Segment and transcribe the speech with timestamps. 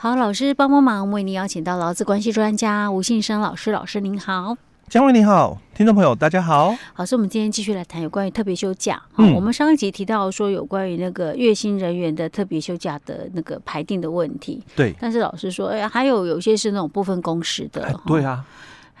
[0.00, 3.72] 好，老师帮帮忙，为您邀请到劳资关系专家吴信生老师。
[3.72, 4.56] 老师您好，
[4.88, 6.72] 姜伟你好，听众朋友大家好。
[6.94, 9.02] 老师，我们今天继续来谈有关于特别休假。
[9.16, 14.62] 嗯，我们上一集提到说有关于那个月薪人员的特别休假的那个排定的问题。
[14.76, 17.82] 对，但是老师说，哎，还有有些是那种部分工时的。
[17.82, 18.44] 哎、对啊，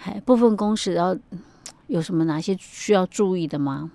[0.02, 1.16] 哎，部分工时，然后
[1.86, 3.92] 有什么哪些需要注意的吗？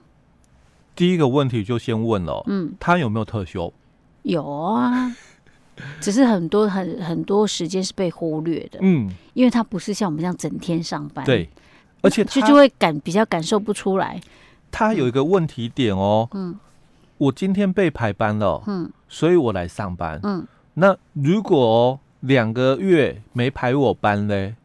[0.95, 3.73] 第一个问题就先问了，嗯，他有没有特休？
[4.21, 5.13] 有啊。
[5.99, 11.49] 只是很多很很多时间是被忽略的，嗯，因为他不是像我们这样整天上班，对，
[12.01, 14.21] 而且就就会感比较感受不出来。
[14.71, 16.59] 他有一个问题点哦，嗯，
[17.17, 20.45] 我今天被排班了，嗯，所以我来上班，嗯，
[20.75, 24.55] 那如果两个月没排我班嘞？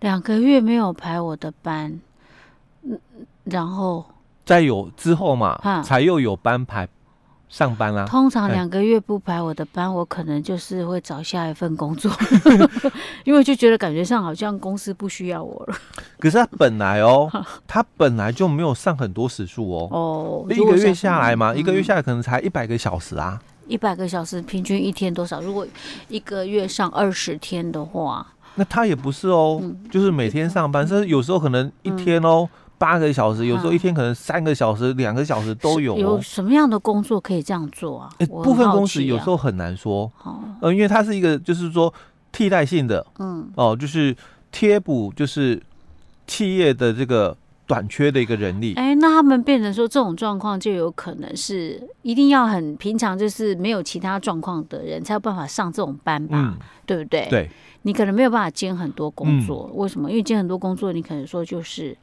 [0.00, 2.00] 两个月没有排我的班，
[2.82, 2.98] 嗯，
[3.44, 4.04] 然后
[4.44, 6.88] 再有之后嘛，哈才又有班排。
[7.48, 12.10] 上班、啊，通常两个月不排我的班，我可能就是会找下一份工作，
[13.24, 15.76] 因为就觉得感觉上好像公司不需要我了。
[16.18, 17.30] 可是他本来哦，
[17.66, 19.88] 他本来就没有上很多时数哦。
[19.90, 23.40] 哦，一个月下来嘛，嗯、一个月下来可能才一百个小时啊。
[23.66, 25.40] 一百个小时平均一天多少？
[25.40, 25.66] 如果
[26.08, 28.26] 一个月上二十天的话，
[28.56, 32.48] 那他也不是哦，嗯、就是每天上班，甚至有时候可能一天哦。
[32.52, 35.98] 嗯八个小时，有时候一天可能三个小时、两个小时都有、哦。
[35.98, 38.10] 有什么样的工作可以这样做啊？
[38.18, 40.12] 欸、部分工时有时候很难说。
[40.22, 41.92] 哦、呃，因为它是一个就是说
[42.30, 44.14] 替代性的，嗯，哦、呃，就是
[44.52, 45.58] 贴补，就是
[46.26, 47.34] 企业的这个
[47.66, 48.74] 短缺的一个人力。
[48.74, 56.36] 哎、欸，那他们变成说这种状况，就有可能是一定要很平常，就是没有其他状况的人才有办法上这种班吧？
[56.36, 57.26] 嗯、对不对？
[57.30, 60.10] 对，你可能没有办法兼很多工作，嗯、为什么？
[60.10, 61.96] 因为兼很多工作，你可能说就是。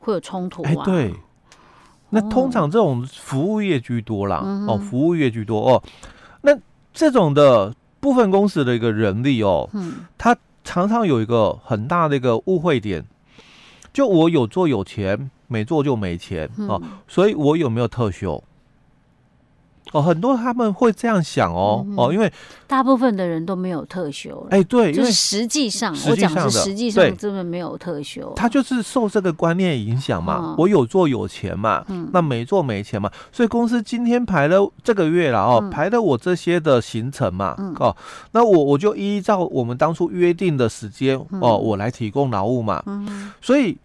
[0.00, 0.70] 会有冲突啊？
[0.70, 1.14] 哎，对，
[2.08, 5.82] 那通常这种服务业居多啦，哦，服务业居多哦。
[6.42, 6.58] 那
[6.92, 13.04] 这种的部分公司的一个人力哦，嗯，他常常有一个很大的一个误会点，
[13.92, 18.42] 就我有做有钱，没做就没钱哦，所以我有没有特休？
[19.92, 22.32] 哦，很多他们会这样想哦，嗯、哦，因为
[22.66, 24.46] 大部分的人都没有特休。
[24.50, 28.32] 哎，对，就是实际上，我讲是实际上真的没有特休。
[28.36, 37.96] 他就是受这个观念影响嘛，嗯、我有做有钱嘛，嗯、那没做没钱嘛，所以公司今天排了这个月了哦，嗯、排了我这些的行程嘛，嗯、哦，
[38.30, 43.76] 那我我就依照我们当初约定的时间哦，我来提供劳务嘛，嗯、所以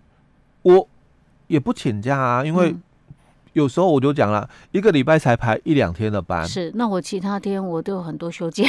[0.61, 0.87] 我
[1.47, 2.81] 也不请假啊，因为、嗯。
[3.55, 6.45] 有时候我就讲了，一个礼拜才排一两天的班。
[6.45, 8.65] 是，那我其他天我都有很多休假，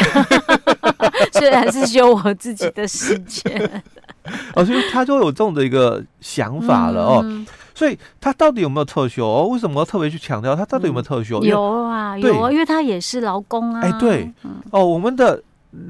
[1.35, 3.83] 虽然是休我自己的时间。
[4.55, 7.21] 哦，所以他就有这种的一个想法了哦。
[7.25, 7.45] 嗯、
[7.75, 9.27] 所以他到底有没有特休？
[9.27, 11.41] 哦，为什么要特别去强调他到底有没有特休？
[11.41, 13.81] 嗯、有啊，有啊，因为他也是劳工啊。
[13.83, 15.43] 哎，对，嗯、哦，我们的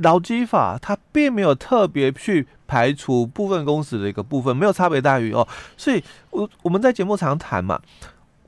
[0.03, 5.47] 劳基法它并没有特别去排除部分工时的一个部分，没有差别待遇哦。
[5.77, 7.79] 所以我我们在节目常谈嘛。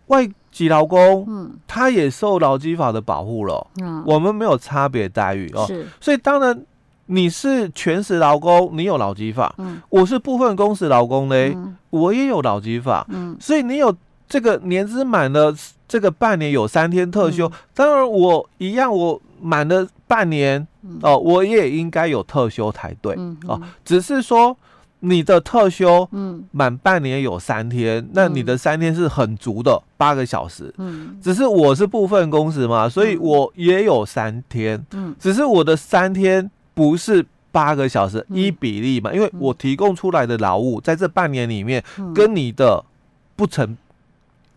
[0.09, 6.65] 外籍劳工，嗯，他也受劳基法的保护了，嗯，我们没有差别待遇哦，是，所以当然
[7.07, 13.95] 你是全时劳工，你有劳基法，嗯，我是部分工时劳工嘞，嗯、我也有劳基法，嗯，所以你有
[14.29, 15.55] 这个年资满了
[15.87, 24.57] 这个半年有三天特休，嗯、当然我一样，我满了半年，嗯、哦，我也应该有特休才对，嗯，哦，只是说。
[25.01, 41.83] 你的特休，嗯，满半年有三天，嗯、那你的三天是很足的八个小时，嗯，只是我是部分工时嘛，所以我也有三天，嗯，只是我的三天不是八个小时一比例嘛，嗯、因为我提供出来的劳务在这半年里面
[42.13, 42.85] 跟你的
[43.37, 43.77] 不成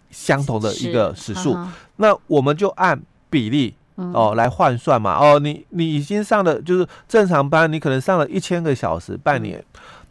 [0.09, 1.55] 相同的一个时数，
[1.97, 2.99] 那我们就按
[3.29, 9.63] 比例哦来换算嘛，哦，你你已经上了就是正常班，你可能上了一千个小时半年。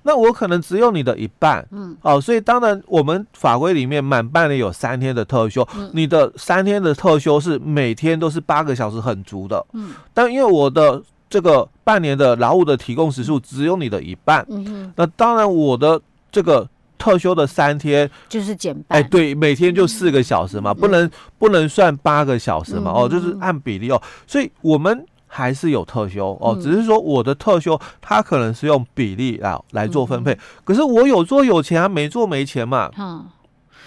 [0.02, 16.00] 那我可能只有你的一半，嗯，哦，所以当然我们法规里面满半年有三天的特休，嗯，你的三天的特休是每天都是八个小时很足的，嗯，但因为我的这个半年的劳务的提供时数只有你的一半，嗯，那当然我的
[16.32, 16.66] 这个
[16.98, 25.06] 特休的三天就是减半，哎，对，每天就四个小时嘛，不能不能算八个小时嘛，哦，就是按比例哦，所以我们。
[25.32, 30.36] 还是有特休哦，只是说我的特休，它可能是用比例来来做分配。
[30.64, 32.90] 可是我有做有钱啊，没做没钱嘛。
[32.98, 33.24] 嗯，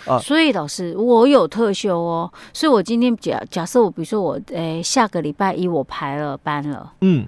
[0.07, 7.27] 啊，所以老师，我有特休哦，所以我今天假假设我，比如说我诶下个礼拜一我排了班了，嗯，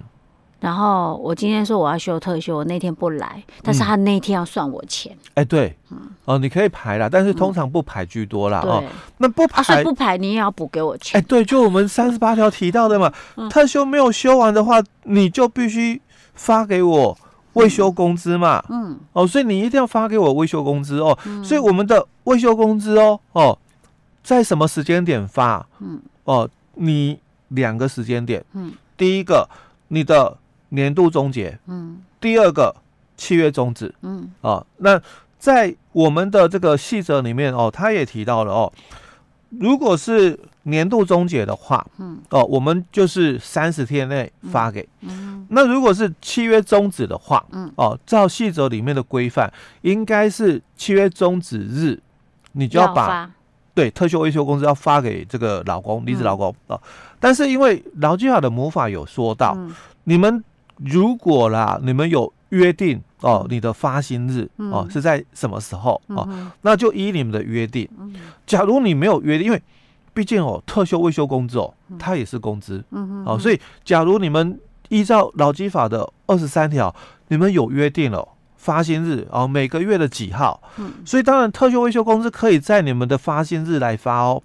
[0.58, 5.12] 然后我今天说我要休特休，我那天不来，但是他那天要算我钱。
[5.34, 5.76] 哎、嗯欸，对，
[6.24, 8.62] 哦，你可以排啦，但是通常不排居多啦。
[8.64, 8.84] 嗯、哦。
[9.18, 11.18] 那不排，啊、不排你也要补给我钱。
[11.18, 16.00] 哎、欸，对，就我们三十八条提到的嘛，嗯、特休没有休完的话，你就必须
[16.34, 17.16] 发给我
[17.52, 18.64] 未休工资嘛。
[18.70, 18.98] 嗯。
[19.12, 21.16] 哦，所以你一定要发给我未休工资哦。
[21.26, 23.56] 嗯、所以我们的未休工资哦，哦，
[24.22, 25.64] 在什么时间点发？
[25.80, 26.00] 嗯。
[26.24, 28.42] 哦，你两个时间点。
[28.54, 28.72] 嗯。
[28.96, 29.46] 第一个，
[29.88, 30.38] 你的。
[30.70, 32.74] 年度终结，嗯，第二个
[33.16, 35.00] 契约终止，嗯，啊，那
[35.38, 38.72] 在我们的这个细则里面哦，他也提到了哦，
[39.50, 49.52] 如果是年度终结的话，嗯，哦，我们就是三十天内发给，嗯，那如果是契约终止的话，嗯，哦，照细则里面的规范，
[49.82, 51.98] 应该是契约终止日，
[52.52, 53.30] 你就要把要
[53.72, 56.80] 对特休维修工资要发给这个老公离职劳工啊，
[57.20, 59.72] 但是因为劳基法的母法有说到，嗯、
[60.04, 60.42] 你们。
[60.78, 66.28] 如果啦，你们有约定哦，你的发薪日哦是在什么时候哦？
[66.62, 67.88] 那就依你们的约定。
[68.46, 69.62] 假如你没有约定，因为
[70.12, 72.84] 毕竟哦，特休未休工资哦，它也是工资。
[73.24, 76.94] 哦，所以假如你们依照劳基法的二十三条，
[77.28, 80.60] 你们有约定了发薪日哦，每个月的几号。
[81.04, 84.42] 所以当然，特休未休工资可以在你们的发薪日来发哦。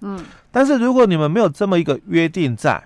[0.50, 2.82] 但是如果你们没有这么一个约定在。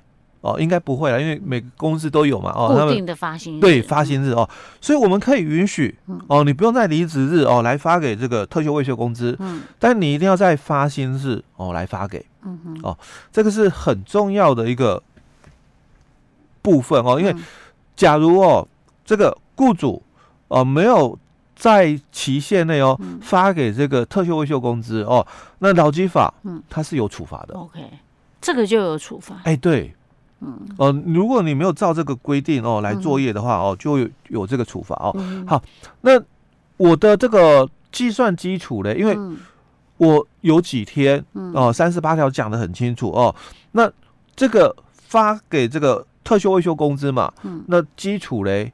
[0.46, 2.52] 哦，应该不会了，因为每个公司都有嘛。
[2.54, 3.60] 哦，固定的发薪日。
[3.60, 4.48] 对，发薪日哦，
[4.80, 5.98] 所以我们可以允许
[6.28, 12.96] 哦，你不用在离职日哦来发给这个特休未休工资，嗯，但你一定要在发薪日哦来发给，嗯哼，哦，
[13.32, 15.02] 这个是很重要的一个
[16.62, 17.34] 部分哦，因为
[17.96, 18.68] 假如哦
[19.04, 20.00] 这个雇主
[20.46, 21.18] 哦没有
[21.56, 25.26] 在期限内哦发给这个特休未休工资哦，
[25.58, 27.80] 那劳基法嗯它是有处罚的，OK，
[28.40, 29.92] 这个就有处罚，哎，对。
[30.40, 35.12] 嗯，哦，如果你没有照这个规定哦来作业的话哦，就有有这个处罚哦。
[35.16, 35.62] 嗯、好，
[36.02, 36.20] 那
[36.76, 38.94] 我的这个计算基础呢？
[38.94, 39.16] 因为
[39.96, 41.24] 我有几天
[41.54, 43.34] 哦，三十八条讲的很清楚哦。
[43.72, 43.90] 那
[44.34, 48.70] 这个发给这个特休未休工资嘛，嗯，那基础嘞，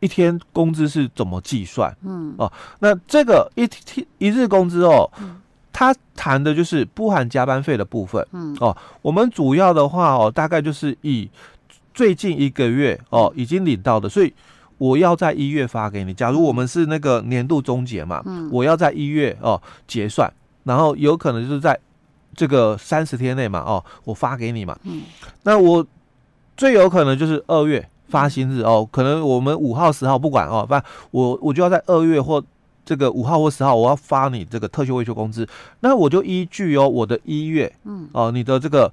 [0.00, 1.96] 一天工资是怎么计算？
[2.02, 5.10] 嗯，哦，那这个一天一日工资哦。
[5.20, 5.40] 嗯
[5.78, 8.56] 他谈的就是不含加班费的部分，嗯。
[8.58, 11.30] 哦，我们主要的话哦，大概就是以
[11.94, 14.34] 最近一个月哦已经领到的，所以
[14.76, 16.12] 我要在一月发给你。
[16.12, 20.28] 假如我们是那个年度终结嘛，嗯，我要在一月哦结算，
[20.64, 21.78] 然后有可能就是在
[22.34, 25.02] 这个三十天内嘛，哦，我发给你嘛，嗯，
[25.44, 25.86] 那我
[26.56, 32.44] 最有可能就是二月发薪日哦，可能我们五号十号不管哦，反正我我就要在二月或。
[32.88, 35.46] 这个五号或十号，我要发你这个特休未休工资，
[35.80, 38.90] 那我就依据哦我的一月，嗯哦，你的这个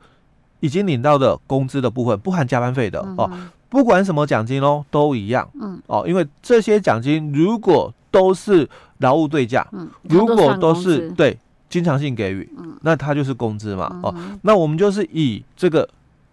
[0.59, 3.31] 已经领到的工资的部分，不含加班费的哦，
[3.69, 11.39] 不管什么奖金哦，都一样，嗯哦，因为这些奖金如果都是劳务对价，嗯，如果都是对
[11.69, 15.87] 经常性给予，嗯，那它就是工资嘛，哦，那我们就是以这个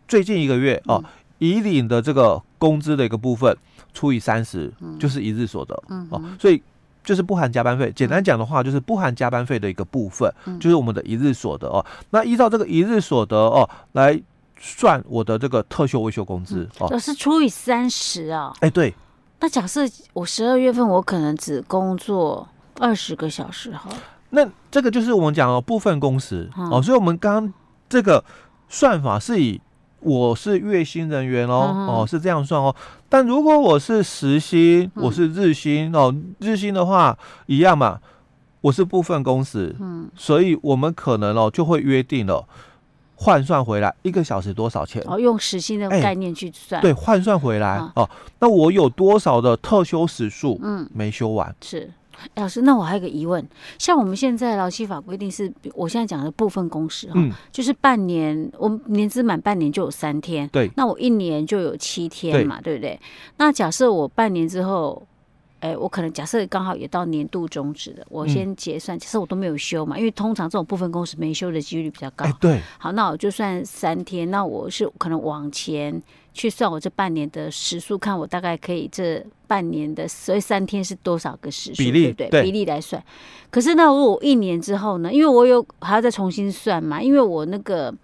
[0.09, 1.01] 最近一个月哦，
[1.39, 3.57] 已领的这个工资的一个部分
[3.95, 6.61] 除以三十，就是一日所得，嗯哦，所以。
[7.05, 11.85] 就是不含加班费，简单讲的话，就是不含加班费的一个部分，嗯、就是我们的一日所得哦。
[12.11, 14.21] 那依照这个一日所得哦来
[14.59, 18.53] 算我的这个特休未休工资哦，这是除以三十啊。
[18.61, 18.95] 哎，对。
[19.41, 19.81] 那假设
[20.13, 23.91] 我十二月份我可能只工作二十个小时哈，
[24.31, 26.81] 那这个就是我们讲哦部分工时、嗯、哦。
[26.81, 27.55] 所以我们刚刚
[27.89, 28.25] 这个
[28.69, 29.61] 算法是以。
[30.03, 32.75] 我是月薪人员哦，嗯、哦是这样算哦。
[33.09, 37.17] 但如果我是时薪，我是日薪、嗯、哦，日薪的话
[37.47, 38.01] 一样嘛。
[38.61, 42.47] 我是部分工时，嗯，所以我们可能哦就会约定了，
[43.17, 45.03] 换算回来一个小时多少钱？
[45.05, 48.09] 哦，用时薪的概念去算，对，换算回来、啊、哦。
[48.39, 50.61] 那我有多少的特休时数？
[50.63, 51.91] 嗯，没休完是。
[52.35, 53.45] 老师，那我还有个疑问，
[53.79, 63.01] 像我们现在劳基法规定是，我现在讲的部分工时哈，嗯、就是半年，我们年资满半年就有三天，对，那我一年就有七天嘛，对，对不对？
[63.37, 65.07] 那假设我半年之后，
[65.63, 76.03] 哎、欸，我可能假设刚好也到年度终止了，我先结算，其实我都没有休嘛，因为通常这种部分工时没休的几率比较高，哎、对，好，那我就算三天，那我是可能往前。
[76.35, 82.29] 去算我这半年的时数，看我大概可以这半年的，所以三天是多少个时数，比例，对不对？
[82.31, 83.05] 对，比例来算。
[83.51, 85.13] 可是那如果我一年之后呢？
[85.13, 87.95] 因为我有还要再重新算嘛，因为我那个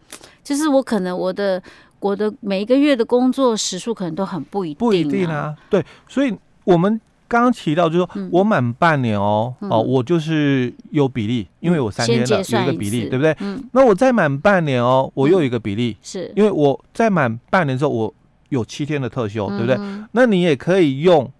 [0.44, 1.62] 就是我可能我的
[2.00, 5.56] 我的每一个月的工作时数可能都很不一定，不一定啊。
[5.70, 13.36] 对，所以我们刚刚提到就是说我满半年哦、嗯、哦，我就是有比例，因为我三天的有一个比例，对不对？
[13.40, 13.62] 嗯。
[13.72, 18.14] 那我再满半年哦，我又有一个比例，是因为我在满半年之后我。
[18.50, 19.76] 有七天的特休，对不对？
[20.12, 21.30] 那你也可以用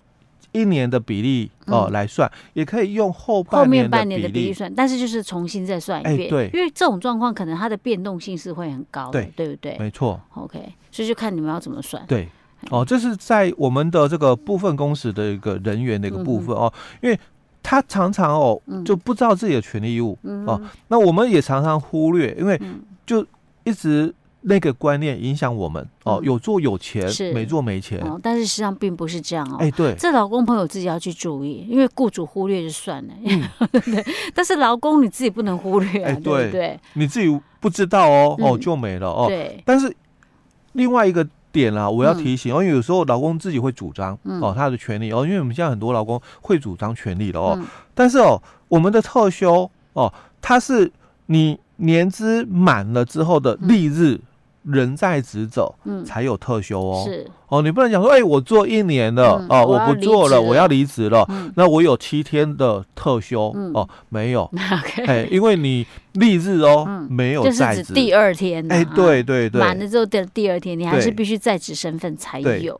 [0.53, 6.29] 一年的比例哦来算，也可以用后半年半年的比例算，但是就是重新再算一遍。
[6.29, 9.75] 对，因为这种状况可能它的变动性是会很高的，对不对？
[9.79, 10.21] 没错。
[10.35, 10.61] OK，
[10.93, 12.05] 所以就看你们要怎么算。
[12.07, 12.29] 对，
[12.71, 16.73] 哦，这是在我们的这个部分工时的一个人员的一个部分哦，
[17.03, 17.19] 因为
[17.63, 22.61] 他常常哦就不知道自己的权利义务哦，那我们也常常忽略，因为
[23.07, 23.25] 就
[23.65, 24.15] 一直。
[24.43, 27.99] 那个观念影响我们哦，有做有钱，没做没钱。
[28.03, 29.57] 哦，但是实际上并不是这样哦。
[29.59, 33.15] 哎，对，这劳工朋友自己要去注意，因为雇主忽略就算了，
[33.85, 34.07] 对。
[34.33, 36.79] 但是劳工你自己不能忽略啊，对不对？
[36.95, 39.27] 你自己不知道哦，哦就没了哦。
[39.27, 39.61] 对。
[39.67, 39.93] 但是
[40.73, 47.59] 另外一个点啊，我要提醒哦，因为有时候老公自己会主张哦他的权利哦，因为我们现在很多老公会主张权利的哦。
[47.95, 50.93] 但是哦，我们的特休哦，它是
[51.27, 54.21] 你年资满了之后的利日。
[54.71, 57.05] 人在职走，嗯，才有特休哦。
[57.07, 57.27] 是。
[57.49, 64.51] 哦，你不能讲说，哎，我做一年了，哦，我不做了，我要离职了，那我有七天的特休，哦，没有，
[65.07, 72.79] 哎，因为你例日哦，没有在职，第二天，哎，对对对，满了之后的第二天，你还是必须在职身份才有。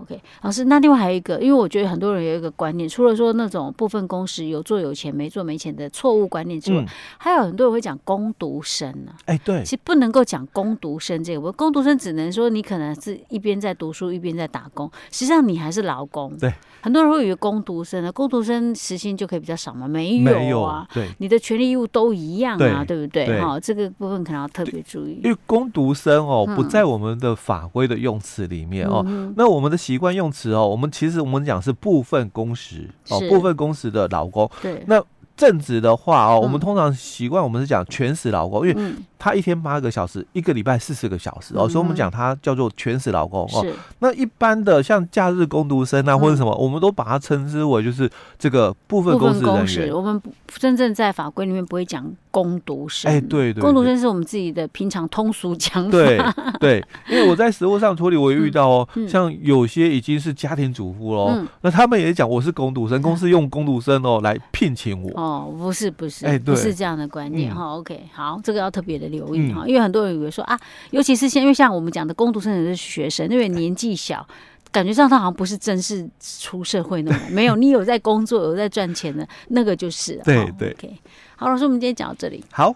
[0.00, 6.86] OK，老师，那另外还有一个，因为我觉得很多人有一个观念，除了说那种部分工时有做有钱，没做没钱的错误观念之外，嗯、
[7.18, 9.20] 还有很多人会讲工读生呢、啊。
[9.26, 16.36] 哎、欸，对，其实不能够讲工读生这个，我工读生只能说你可能是一边在读书一边在打工，实际上你还是劳工。
[16.38, 16.52] 对。
[16.82, 19.86] 很多人会以为工读生呢，工读生时薪就可以比较少吗？
[19.86, 23.38] 没有啊，对，你的权利义务都一样啊，对不对？
[23.38, 25.20] 哈，这个部分可能要特别注意。
[25.22, 29.04] 因为工读生哦，不在我们的法规的用词里面哦。
[29.36, 34.48] 那我们的习惯用词哦，我们其实我们讲是部分工时哦，部分工时的劳工。
[34.62, 35.02] 对，那
[35.36, 38.94] 正职的话哦，我们通常习惯我们是讲全时劳工，因为。
[39.20, 43.66] 他一天八个小时，一个礼拜四十个小时哦，所以我们讲他叫做全时劳工哦。
[43.98, 49.94] 那一般的像假日工读生啊，或者什么，我们都把它称之为就是这个部分工时人员。
[49.94, 53.12] 我们真正在法规里面不会讲工读生。
[53.12, 55.90] 哎，对对，工读生是我们自己的平常通俗讲法。
[55.90, 56.18] 对
[56.58, 65.10] 对，因为我在实务上处理，我也遇到哦，像有些已经是家庭主妇喽，那他们也讲我是工读生，公司用工读生哦来聘请我。
[65.20, 67.76] 哦，不是不是，哎，不是这样的观念哈。
[67.76, 69.09] OK，好，这个要特别的。
[69.10, 70.58] 留意哈，因为很多人以为说啊，
[70.90, 74.26] 尤其是现因为像我们讲的工读生也是学生，因为年纪小，
[74.72, 80.20] 感觉上他好像不是正式出社会那种，没有，你有在工作，有在赚钱的那个就是。
[80.24, 80.70] 对对。
[80.72, 80.96] OK，
[81.36, 82.44] 好，老师，我们今天讲到这里。
[82.52, 82.74] 好。